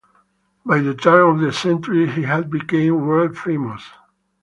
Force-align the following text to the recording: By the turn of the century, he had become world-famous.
By 0.65 0.79
the 0.79 0.95
turn 0.95 1.29
of 1.29 1.39
the 1.41 1.53
century, 1.53 2.09
he 2.09 2.23
had 2.23 2.49
become 2.49 3.05
world-famous. 3.05 3.83